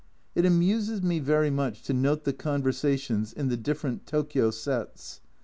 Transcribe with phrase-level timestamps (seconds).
[0.33, 5.21] It amuses me very much to note the conversations in the different Tokio sets.